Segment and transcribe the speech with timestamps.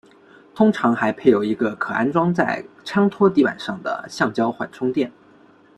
[0.55, 5.11] 通常还配有一个可安装在枪托底板上的橡胶缓冲垫。